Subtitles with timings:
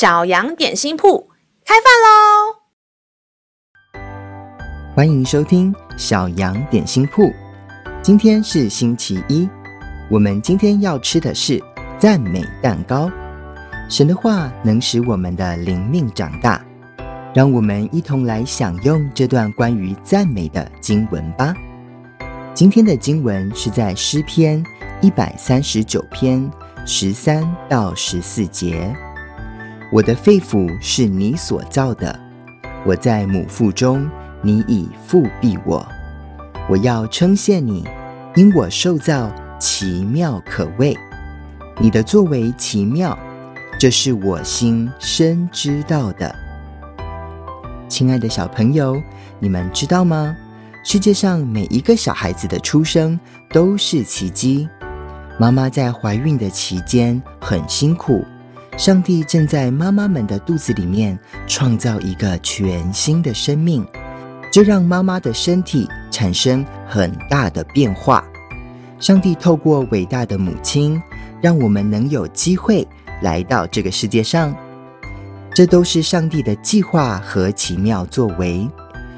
[0.00, 1.28] 小羊点心铺
[1.62, 2.56] 开饭喽！
[4.96, 7.30] 欢迎收听小羊点心铺。
[8.00, 9.46] 今天是星期一，
[10.10, 11.62] 我们今天要吃的是
[11.98, 13.10] 赞美蛋糕。
[13.90, 16.64] 神的话能使我们的灵命长大，
[17.34, 21.54] 让我们一同来享用这段关于赞美的经文吧。
[22.54, 24.64] 今天的经文是在诗篇
[25.02, 26.50] 一百三十九篇
[26.86, 28.96] 十三到十四节。
[29.92, 32.16] 我的肺腑是你所造的，
[32.86, 34.08] 我在母腹中，
[34.40, 35.84] 你已覆庇我。
[36.68, 37.84] 我要称谢你，
[38.36, 40.96] 因我受造奇妙可畏。
[41.80, 43.18] 你的作为奇妙，
[43.80, 46.32] 这是我心深知道的。
[47.88, 49.02] 亲爱的小朋友，
[49.40, 50.36] 你们知道吗？
[50.84, 53.18] 世界上每一个小孩子的出生
[53.50, 54.68] 都是奇迹。
[55.36, 58.24] 妈妈在怀孕的期间很辛苦，
[58.80, 63.86] 上帝正在妈妈们的肚子里面创造一个全新的生命，
[64.50, 68.24] 这让妈妈的身体产生很大的变化。
[68.98, 70.98] 上帝透过伟大的母亲，
[71.42, 72.88] 让我们能有机会
[73.20, 74.56] 来到这个世界上，
[75.54, 78.66] 这都是上帝的计划和奇妙作为。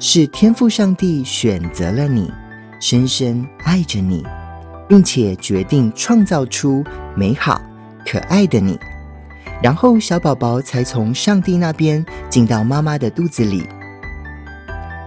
[0.00, 2.28] 是天赋上帝选择了你，
[2.80, 4.26] 深深爱着你，
[4.88, 6.82] 并且决定创造出
[7.14, 7.62] 美好
[8.04, 8.76] 可爱的你，
[9.64, 13.66] 然后小宝宝才从上帝那边进到妈妈的肚子里。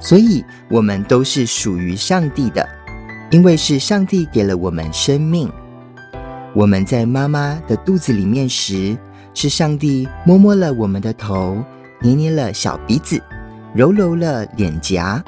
[0.02, 2.67] 所以，我们都是属于上帝的，
[3.30, 5.47] 因为是上帝给了我们生命。
[6.55, 8.97] 我们在妈妈的肚子里面时，
[9.36, 11.64] 是上帝摸摸了我们的头，
[12.02, 13.21] 捏捏了小鼻子。
[13.75, 15.23] 揉揉了脸颊，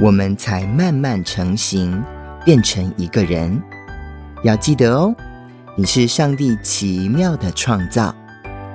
[0.00, 2.00] 我们才慢慢成型，
[2.44, 3.60] 变成一个人。
[4.44, 5.12] 要记得哦，
[5.76, 8.14] 你是上帝奇妙的创造，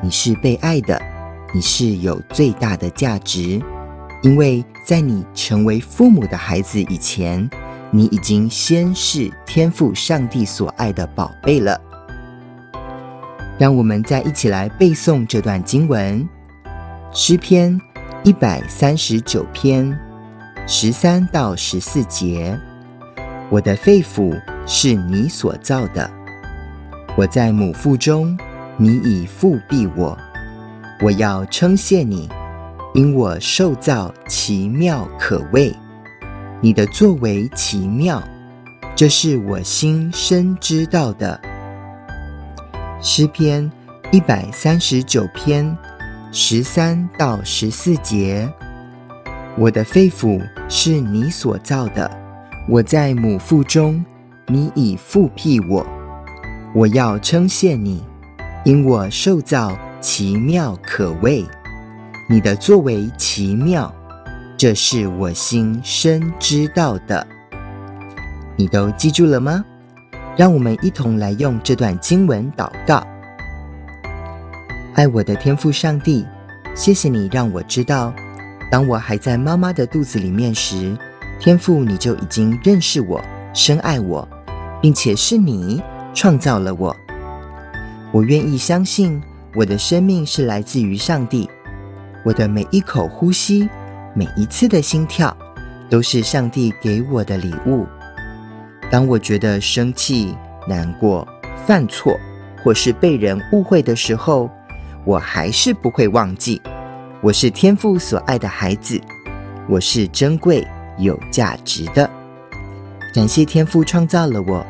[0.02, 1.02] 你是被爱的，
[1.54, 3.61] 你是有最大的价值，
[4.22, 7.49] 因为在你成为父母的孩子以前，
[7.92, 11.80] 你已经先是天父上帝所爱的宝贝了。
[13.58, 16.27] 让我们再一起来背诵这段经文，
[17.11, 17.80] 诗篇。
[18.23, 19.98] 一百三十九篇
[20.66, 22.60] 十三到十四节，
[23.49, 26.11] 我的肺腑是你所造的，
[27.16, 28.38] 我在母腹中，
[28.77, 30.17] 你已复辟我。
[31.04, 32.30] 我要称谢你，
[32.93, 35.76] 因我受造奇妙可畏，
[36.61, 38.23] 你的作为奇妙，
[38.95, 41.39] 这是我心深知道的。
[43.02, 43.71] 诗篇
[44.11, 45.77] 一百三十九篇。
[46.30, 48.48] 十三到十四节，
[49.58, 52.11] 我的肺腑是你所造的，
[52.67, 54.05] 我在母腹中，
[54.48, 55.87] 你已复辟我。
[56.76, 58.04] 我要称谢你，
[58.67, 61.45] 因我受造奇妙可畏，
[62.28, 63.89] 你的作为奇妙，
[64.58, 67.26] 这是我心深知道的。
[68.58, 69.64] 你都记住了吗？
[70.36, 73.02] 让我们一同来用这段经文祷告。
[74.95, 76.26] 爱我的天父上帝，
[76.76, 78.14] 谢谢你让我知道，
[78.70, 80.94] 当我还在妈妈的肚子里面时，
[81.39, 83.23] 天父你就已经认识我、
[83.54, 84.28] 深爱我，
[84.82, 85.82] 并且是你
[86.14, 86.94] 创造了我。
[88.12, 89.22] 我愿意相信
[89.54, 91.50] 我的生命是来自于上帝，
[92.23, 93.68] 我的每一口呼吸、
[94.14, 95.36] 每一次的心跳，
[95.90, 97.86] 都是上帝给我的礼物。
[98.90, 100.34] 当我觉得生气、
[100.66, 101.28] 难过、
[101.66, 102.17] 犯错，
[102.64, 104.50] 或是被人误会的时候，
[105.04, 106.62] 我还是不会忘记，
[107.22, 109.00] 我是天父所爱的孩子，
[109.67, 110.66] 我是珍贵
[110.98, 112.10] 有价值的。
[113.14, 114.66] 感谢天父创造了我，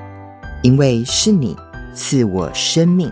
[0.64, 1.56] 因为是你
[1.94, 3.12] 赐我生命，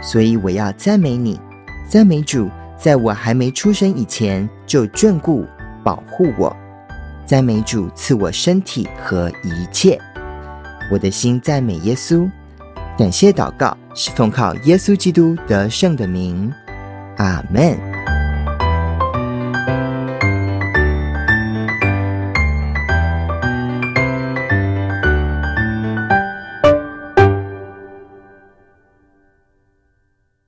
[0.00, 1.40] 所以我要赞美你，
[1.88, 5.46] 赞美主，在我还没出生以前就眷顾
[5.84, 6.54] 保护我，
[7.26, 10.00] 赞美主赐我身体和一切。
[10.90, 12.28] 我的心赞美耶稣。
[12.98, 16.52] 感谢祷告，是奉靠耶稣基督得胜的名，
[17.16, 17.89] 阿门。